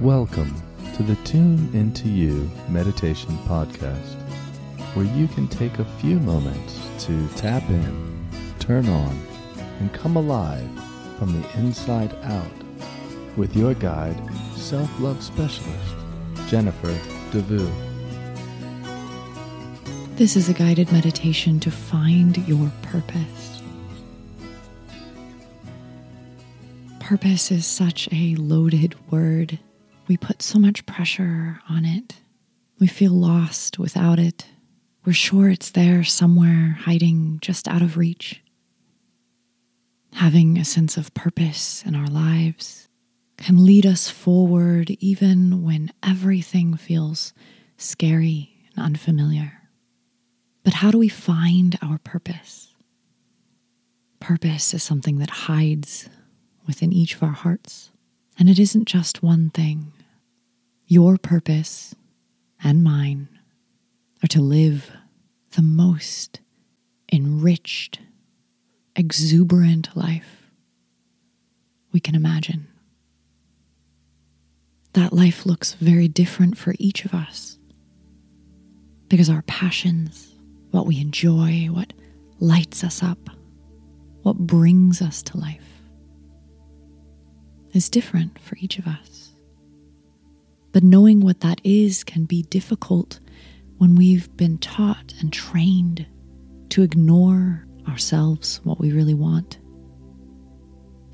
[0.00, 0.54] Welcome
[0.96, 4.14] to the Tune Into You Meditation Podcast,
[4.94, 8.26] where you can take a few moments to tap in,
[8.58, 9.20] turn on,
[9.78, 10.66] and come alive
[11.18, 12.46] from the inside out
[13.36, 14.18] with your guide,
[14.56, 15.94] self love specialist,
[16.48, 16.98] Jennifer
[17.30, 17.70] DeVue.
[20.16, 23.60] This is a guided meditation to find your purpose.
[27.00, 29.58] Purpose is such a loaded word.
[30.10, 32.16] We put so much pressure on it.
[32.80, 34.44] We feel lost without it.
[35.04, 38.42] We're sure it's there somewhere, hiding just out of reach.
[40.14, 42.88] Having a sense of purpose in our lives
[43.36, 47.32] can lead us forward even when everything feels
[47.76, 49.52] scary and unfamiliar.
[50.64, 52.74] But how do we find our purpose?
[54.18, 56.08] Purpose is something that hides
[56.66, 57.92] within each of our hearts,
[58.36, 59.92] and it isn't just one thing.
[60.92, 61.94] Your purpose
[62.64, 63.28] and mine
[64.24, 64.90] are to live
[65.52, 66.40] the most
[67.12, 68.00] enriched,
[68.96, 70.50] exuberant life
[71.92, 72.66] we can imagine.
[74.94, 77.56] That life looks very different for each of us
[79.06, 80.34] because our passions,
[80.72, 81.92] what we enjoy, what
[82.40, 83.30] lights us up,
[84.22, 85.82] what brings us to life,
[87.72, 89.29] is different for each of us.
[90.72, 93.20] But knowing what that is can be difficult
[93.78, 96.06] when we've been taught and trained
[96.70, 99.58] to ignore ourselves, what we really want,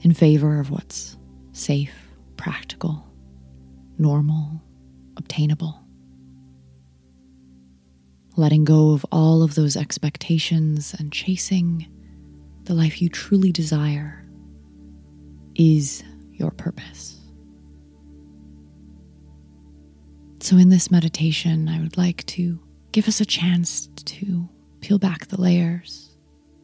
[0.00, 1.16] in favor of what's
[1.52, 1.94] safe,
[2.36, 3.06] practical,
[3.98, 4.62] normal,
[5.16, 5.78] obtainable.
[8.36, 11.86] Letting go of all of those expectations and chasing
[12.64, 14.26] the life you truly desire
[15.54, 17.21] is your purpose.
[20.42, 22.58] So, in this meditation, I would like to
[22.90, 24.48] give us a chance to
[24.80, 26.16] peel back the layers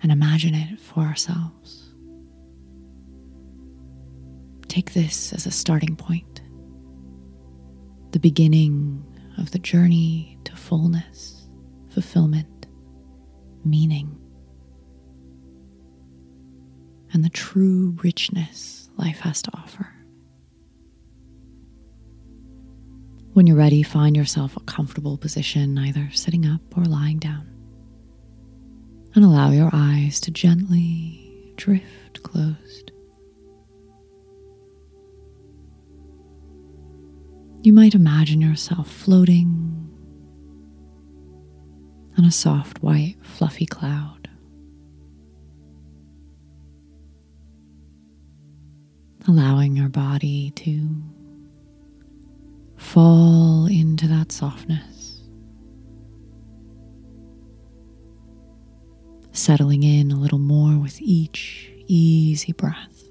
[0.00, 1.92] and imagine it for ourselves.
[4.68, 6.40] Take this as a starting point,
[8.12, 9.04] the beginning
[9.38, 11.48] of the journey to fullness,
[11.88, 12.68] fulfillment,
[13.64, 14.16] meaning,
[17.12, 19.93] and the true richness life has to offer.
[23.34, 27.50] When you're ready, find yourself a comfortable position, either sitting up or lying down.
[29.16, 32.92] And allow your eyes to gently drift closed.
[37.62, 39.90] You might imagine yourself floating
[42.16, 44.28] on a soft, white, fluffy cloud.
[49.26, 51.02] Allowing your body to
[52.94, 55.24] fall into that softness,
[59.32, 63.02] settling in a little more with each easy breath.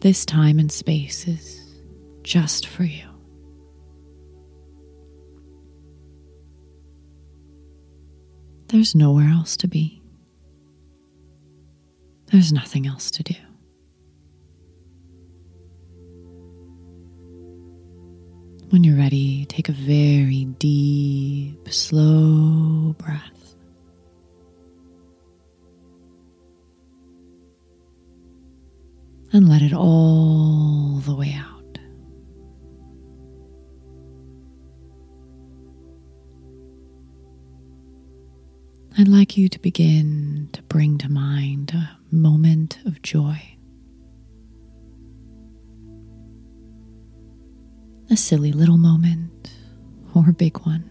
[0.00, 1.80] This time and space is
[2.24, 3.06] just for you.
[8.66, 10.02] There's nowhere else to be.
[12.32, 13.36] There's nothing else to do.
[18.72, 23.54] When you're ready, take a very deep, slow breath.
[29.30, 31.78] And let it all the way out.
[38.96, 43.51] I'd like you to begin to bring to mind a moment of joy.
[48.12, 49.50] A silly little moment
[50.14, 50.84] or a big one.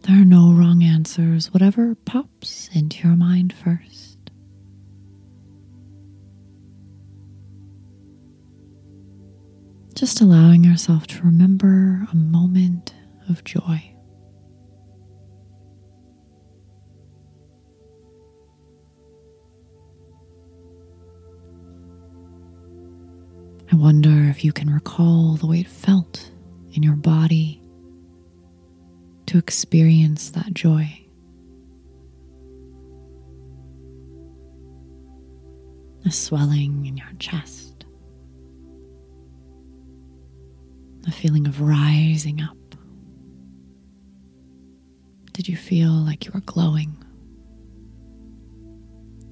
[0.00, 4.16] There are no wrong answers, whatever pops into your mind first.
[9.94, 12.94] Just allowing yourself to remember a moment
[13.28, 13.94] of joy.
[23.72, 26.30] I wonder if you can recall the way it felt
[26.74, 27.62] in your body
[29.24, 30.98] to experience that joy.
[36.04, 37.86] A swelling in your chest,
[41.06, 42.58] a feeling of rising up.
[45.32, 46.98] Did you feel like you were glowing?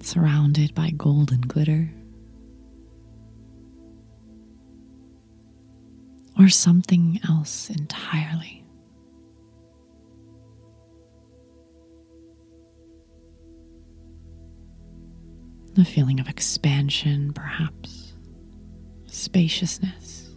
[0.03, 1.93] surrounded by golden glitter.
[6.39, 8.65] Or something else entirely.
[15.79, 18.15] A feeling of expansion, perhaps,
[19.07, 20.31] spaciousness.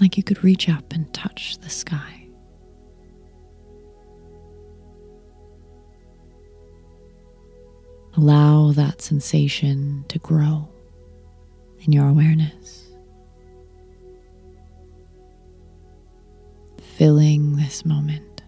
[0.00, 2.28] Like you could reach up and touch the sky.
[8.16, 10.68] Allow that sensation to grow
[11.80, 12.88] in your awareness,
[16.96, 18.42] filling this moment.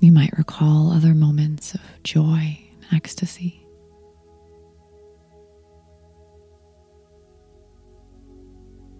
[0.00, 3.66] You might recall other moments of joy and ecstasy.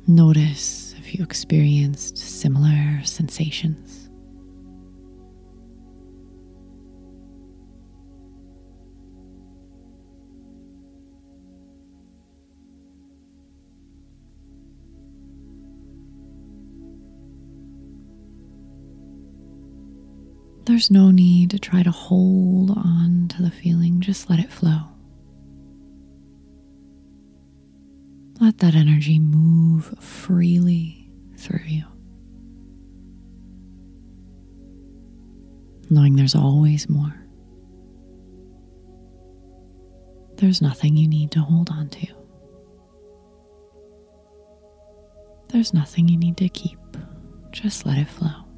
[0.06, 3.89] Notice if you experienced similar sensations.
[20.70, 24.78] There's no need to try to hold on to the feeling, just let it flow.
[28.40, 31.82] Let that energy move freely through you.
[35.90, 37.20] Knowing there's always more.
[40.36, 42.06] There's nothing you need to hold on to.
[45.48, 46.78] There's nothing you need to keep.
[47.50, 48.49] Just let it flow.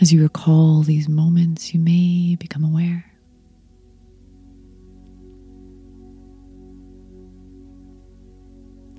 [0.00, 3.04] As you recall these moments, you may become aware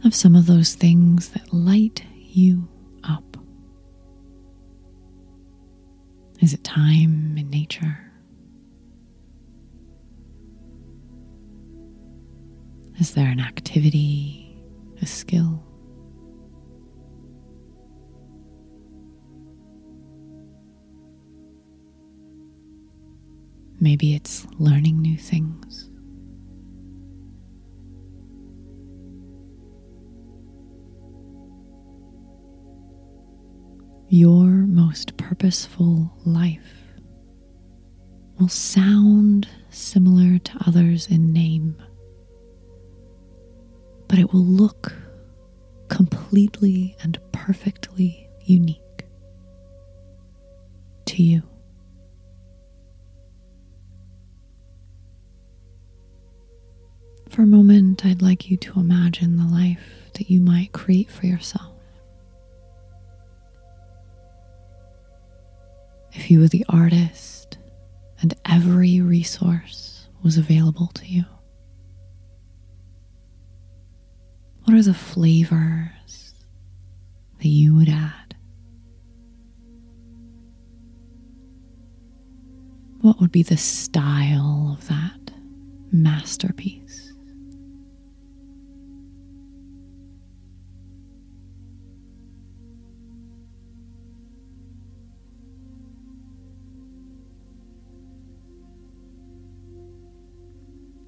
[0.05, 2.67] of some of those things that light you
[3.03, 3.35] up.
[6.39, 7.97] Is it time in nature?
[12.99, 14.55] Is there an activity,
[15.01, 15.63] a skill?
[23.83, 25.89] Maybe it's learning new things.
[34.07, 36.75] Your most purposeful life
[38.37, 41.81] will sound similar to others in name,
[44.07, 44.93] but it will look
[45.87, 49.05] completely and perfectly unique
[51.05, 51.50] to you.
[57.31, 61.27] For a moment, I'd like you to imagine the life that you might create for
[61.27, 61.71] yourself.
[66.11, 67.57] If you were the artist
[68.19, 71.23] and every resource was available to you,
[74.65, 76.33] what are the flavors
[77.37, 78.35] that you would add?
[82.99, 85.31] What would be the style of that
[85.93, 87.10] masterpiece?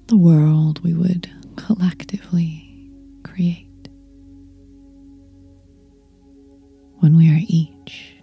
[0.06, 2.90] The world we would collectively
[3.22, 3.88] create
[6.98, 8.16] when we are each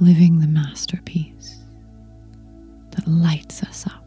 [0.00, 1.58] living the masterpiece
[2.90, 4.04] that lights us up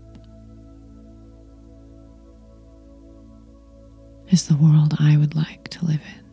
[4.30, 6.27] is the world I would like to live in.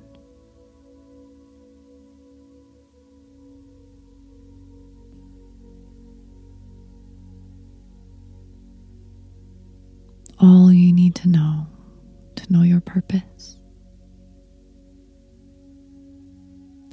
[10.44, 11.66] All you need to know
[12.36, 13.58] to know your purpose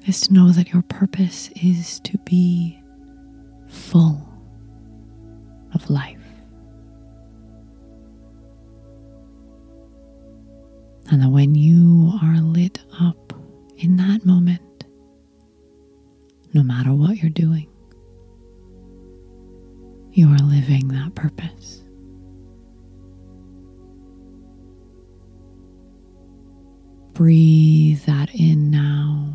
[0.08, 2.81] is to know that your purpose is to be
[3.67, 4.27] full
[5.74, 6.17] of life.
[11.10, 12.00] And that when you
[27.82, 29.34] breathe that in now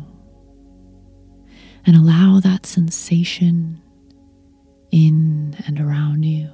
[1.85, 3.81] and allow that sensation
[4.89, 6.49] in and around you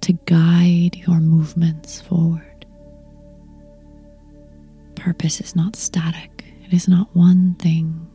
[0.00, 2.64] to guide your movements forward.
[4.94, 8.08] Purpose is not static, it is not one thing.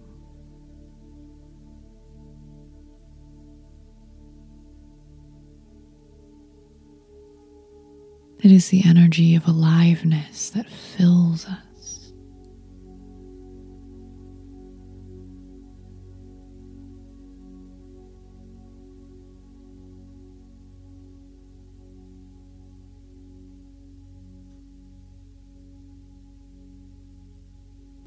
[8.39, 12.13] It is the energy of aliveness that fills us.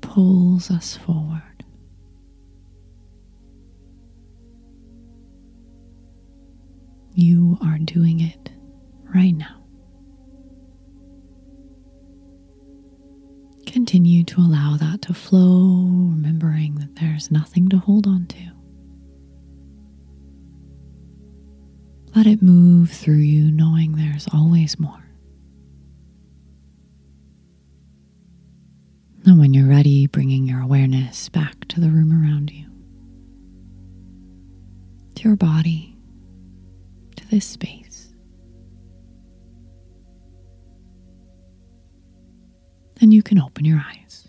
[0.01, 1.43] Pulls us forward.
[7.15, 8.51] You are doing it
[9.13, 9.60] right now.
[13.91, 18.53] Continue to allow that to flow, remembering that there's nothing to hold on to.
[22.15, 25.03] Let it move through you, knowing there's always more.
[29.27, 32.67] And when you're ready, bringing your awareness back to the room around you,
[35.17, 35.97] to your body,
[37.17, 37.90] to this space.
[43.01, 44.29] Then you can open your eyes.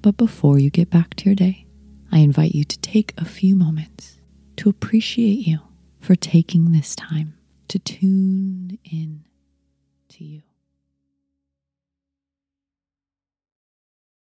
[0.00, 1.66] But before you get back to your day,
[2.10, 4.18] I invite you to take a few moments
[4.56, 5.60] to appreciate you
[6.00, 7.34] for taking this time
[7.68, 9.24] to tune in
[10.10, 10.42] to you.